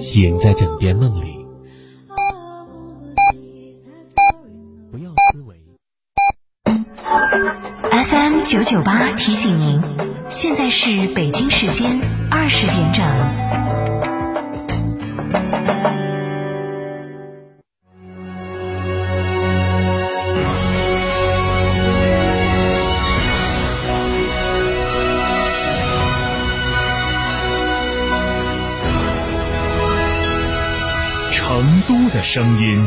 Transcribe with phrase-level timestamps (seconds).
[0.00, 1.46] 醒在枕边梦里，
[4.90, 5.56] 不要思维。
[7.90, 9.82] FM 九九八提醒您，
[10.28, 12.00] 现在是北京时间
[12.30, 13.81] 二十点整。
[32.34, 32.82] 声音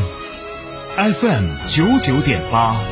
[0.97, 2.83] ，FM 九九点八，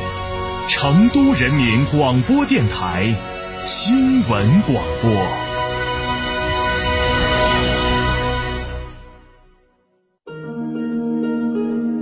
[0.68, 3.12] 成都人民广播电台
[3.64, 5.26] 新闻广播。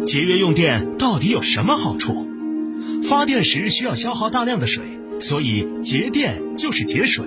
[0.05, 2.27] 节约用电到底有什么好处？
[3.09, 4.85] 发电时需要消耗大量的水，
[5.19, 7.25] 所以节电就是节水；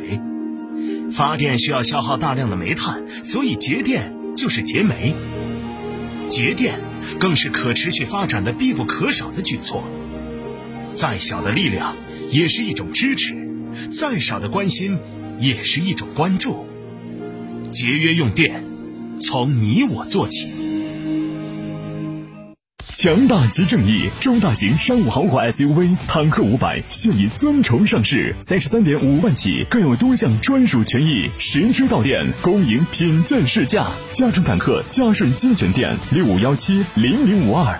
[1.12, 5.16] 发电需要消耗大量的煤炭，所以节电就是节煤。
[6.28, 6.82] 节电
[7.20, 9.88] 更是可持续发展的必不可少的举措。
[10.92, 11.98] 再小的力量
[12.30, 13.36] 也是一种支持，
[13.92, 14.98] 再少的关心
[15.40, 16.66] 也是一种关注。
[17.70, 18.64] 节约用电，
[19.20, 20.55] 从你我做起。
[23.06, 33.92] 强大即正义，中大型商务豪华 SUV 坦克五百现已尊崇上市，三十三点五万起，更有多项专属权益，实车到店，恭迎品鉴试驾。
[34.12, 37.80] 嘉诚坦克嘉顺金泉店六五幺七零零五二。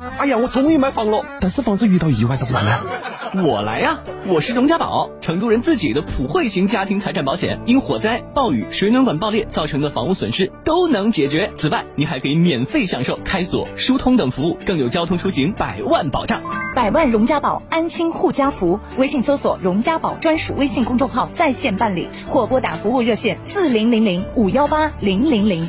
[0.00, 3.42] 哎呀，我终于买房了，但是房子遇到意外咋子办呢？
[3.44, 3.98] 我来呀！
[4.28, 11.50] 我是荣家宝，成都人自己的普惠型家庭财产保险，因火灾、暴雨、水暖管爆裂造成的房屋损失都能解决。
[11.56, 16.40] 此外，你还可以免费享受开锁、疏通等服务，更有交通出行百万保障。
[16.76, 18.78] 百万荣家宝，安心护家福。
[18.98, 25.68] 微信搜索“荣家宝”专属微信公众号在线办理，或拨打服务热线四零零零五幺八零零零。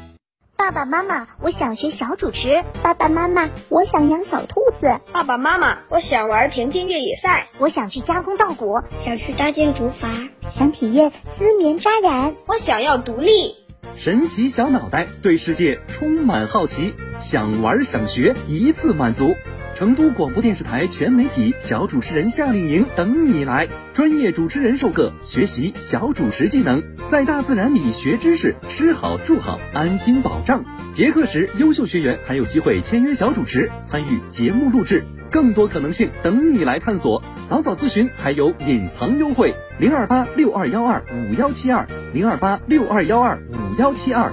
[0.61, 2.63] 爸爸妈妈，我想学小主持。
[2.83, 4.99] 爸爸妈妈，我想养小兔子。
[5.11, 7.47] 爸爸妈妈，我想玩田径越野赛。
[7.57, 12.35] 我想去加工稻谷，想去搭建竹筏，想体验丝棉扎染。
[12.45, 13.55] 我想要独立。
[13.95, 19.33] 神奇小脑袋对世界充满好奇，想玩想学一次满足。
[19.81, 30.63] 成都广播电视台全媒体小主持人夏令营等你来，专业主持人授课，学习小主持技能，在大自然里学知识，吃好住好，安心保障。
[30.93, 37.23] 结课时，优秀学员还有机会签约小主持，参与节目录制，更多可能性等你来探索。
[37.47, 44.31] 早早咨询还有隐藏优惠，零二八六二幺二五幺七二，零二八六二幺二五幺七二，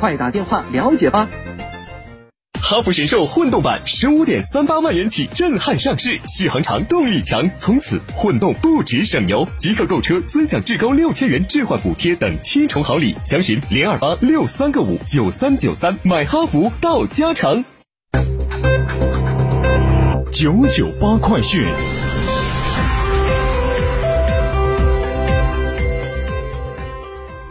[0.00, 1.28] 快打电话了解吧。
[2.70, 9.48] 哈弗神兽混动版十五点三八万元起震撼上市，续航长，动力强，从此混动不止省油。
[9.56, 17.64] 即刻购车尊享至高六千元置换补贴等七重好礼，详询零二八六三个五九三九三，买哈弗到家常。
[20.30, 21.64] 九九八快讯。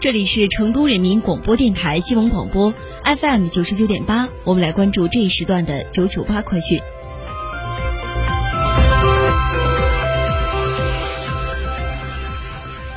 [0.07, 2.73] 这里是成都人民广播电台新闻广播
[3.03, 6.81] FM 九十九点八，我们来关注这一时段的九九八快讯。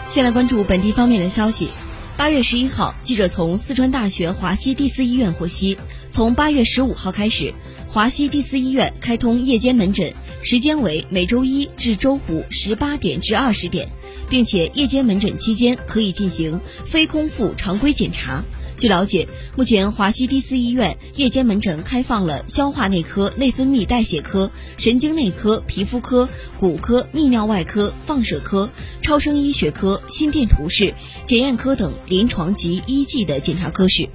[0.09, 1.70] 先来关注本地方面的消息。
[2.16, 5.78] 八月十一号，记者从四川大学华西第四医院获悉，
[6.12, 7.54] 从八月十五号开始，
[7.92, 10.14] 华西第四医院开通夜间门诊，
[10.44, 13.88] 时间为每周一至周五十八点至二十点，
[14.28, 18.44] 并且夜间门诊期间可以进行非空腹常规检查。
[18.78, 19.26] 据了解，
[19.56, 26.28] 目前华西第四医院夜间门诊开放了消化内科、内分泌代谢科、神经内科、皮肤科、
[26.60, 28.70] 骨科、泌尿外科、放射科、
[29.02, 30.94] 超声医学科、心电图室、
[31.26, 34.08] 检验科等临床及医技的检查科室。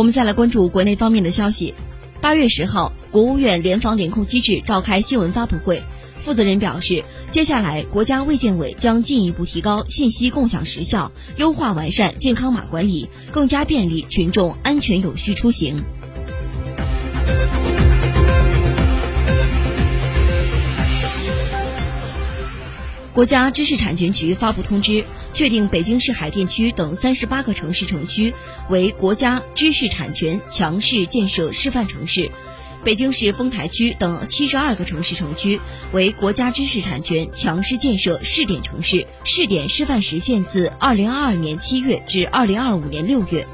[0.00, 1.74] 我们再来关注国内方面的消息。
[2.22, 5.82] 八月十号，国务院联防联控机制召开新闻发布会。
[6.20, 15.84] 负责人表示，接下来国家卫健委将进一步提高信息共享时效，优化完善健康码管理，更加便利群众安全有序出行。
[23.12, 28.32] 国家知识产权局发布通知，确定北京市海淀区等三十八个城市城区
[28.68, 32.30] 为国家知识产权强势建设示范城市，
[32.84, 35.60] 北京市丰台区等七十二个城市城区
[35.92, 43.44] 为国家知识产权强势建设试点城市，试点示范时限自二零二二年七月至二零二五年六月。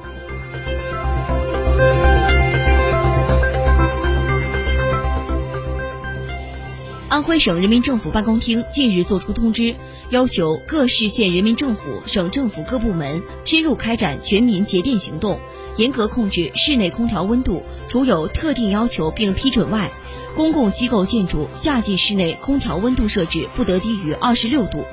[7.16, 9.74] 安徽省人民政府办公厅近日作出通知，
[10.10, 15.40] 要求各市县人民政府、省政府各部门深入开展全民节电行动，
[15.78, 19.90] 严格控制室内空调温度，除有特定要求并批准外，
[20.34, 24.84] 公共机构建筑夏季室内空调温度设置不得低于二十六度，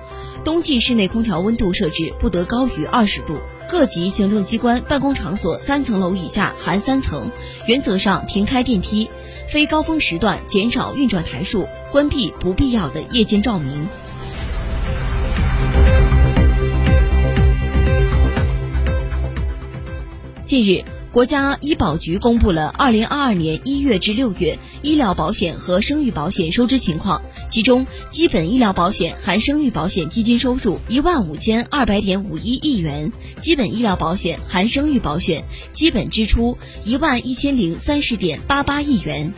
[0.45, 3.35] 冬季室内空调温度设置不得高于二十度。
[3.67, 7.31] 各级行政机关办公场所三层楼以下含三层，
[7.67, 9.09] 原则上停开电梯，
[9.49, 11.67] 非高峰时段减少运转台数。
[11.93, 13.87] 关闭不必要的夜间照明。
[20.43, 39.31] 近日，国家医保局公布了二零二二年一月至六月医疗保险和生育保险收支情况，其中基本医疗保险含生育保险基金收入一万五千二百点五一亿元，基本医疗保险含生育保险基本支出一万一千零三十点八八亿元。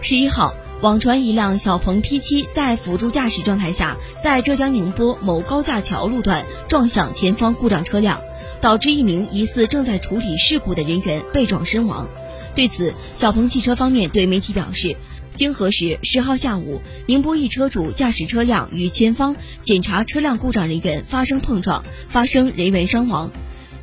[0.00, 8.22] 十一号，网传一辆小鹏 P7 在辅助驾驶状态下，在浙江宁波某高架桥路段撞向前方故障车辆，
[8.62, 12.08] 导致一名疑似正在处理事故的人员被撞身亡。
[12.54, 14.96] 对此，小鹏汽车方面对媒体表示，
[15.34, 23.30] 经核实，十号下午，宁波一车主驾驶车辆与前方检查车辆故障人员发生碰撞，发生人员伤亡。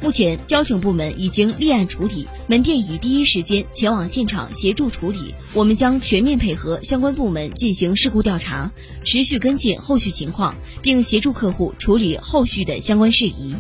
[0.02, 5.34] 目前，交警部门已经立案处理，门店已第一时间前往现场协助处理。
[5.54, 8.72] 我们将全面配合相关部门进行事故调查，
[9.04, 13.56] 持续跟进后续情况，并协助客户处理后续的相关事宜。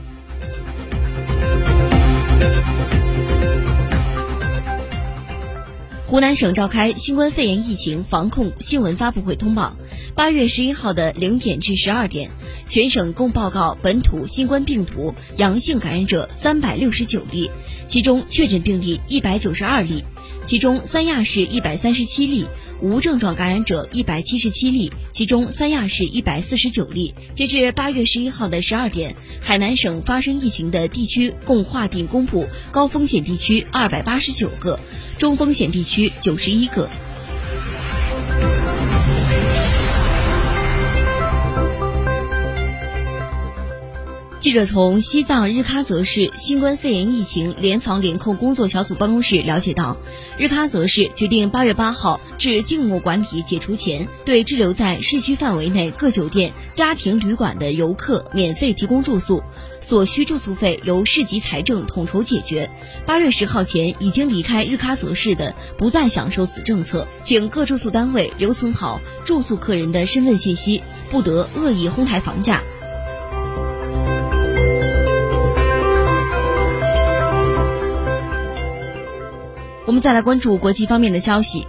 [6.07, 9.75] 湖南省召开新冠肺炎疫情防控新闻发布会通报，
[10.13, 12.29] 八月十一号的零点至十二点，
[12.67, 17.49] 全省共报告本土新冠病毒阳性感染者三百六十九例，
[17.87, 20.03] 其中确诊病例一百九十二例。
[20.45, 22.45] 其中三亚市一百三十七例，
[22.79, 27.15] 无症状感染者一百七十七例，其中三亚市一百四十九例。
[27.33, 34.79] 截至八月十一号的十二点，海南省发生疫情的地区共划定公布高风险地区二百八十九个，
[35.17, 36.89] 中风险地区九十一个。
[44.45, 49.97] 记者从西藏日喀则市新冠肺炎疫情联防联控工作小组办公室了解到，
[50.37, 59.41] 日喀则市决定八月八号至静默管理解除前，对滞留在市区范围内各酒店、家庭旅馆的游客免费提供住宿，
[59.81, 62.69] 所需住宿费由市级财政统筹解决。
[63.07, 72.61] 八月十号前已经离开日喀则市的，不再享受此政策，请各住宿单位留存好住宿客人的身份信息，不得恶意哄抬房价。
[79.85, 81.67] 我们再来关注国际方面的消息。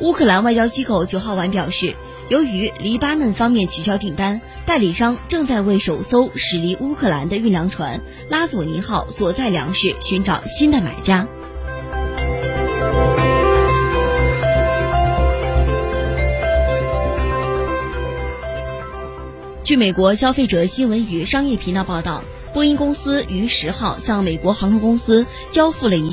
[0.00, 1.94] 乌克兰外交机构九号晚表示，
[2.28, 11.28] 由于黎巴嫩方面取消订单，代理商正在为首艘驶离乌克兰的运粮船“拉佐尼号”所在粮食寻找新的买家。
[19.62, 22.22] 据美国消费者新闻与商业频道报道，
[22.52, 26.04] 波音公司于十号向美国航空公司交付了一。